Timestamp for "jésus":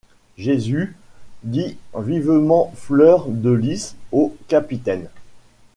0.35-0.95